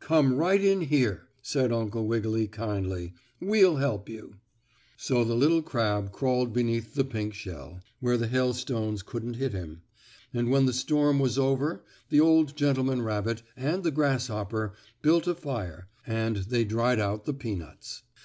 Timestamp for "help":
3.76-4.08